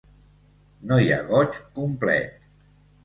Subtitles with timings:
[0.91, 2.49] No hi ha goig complet.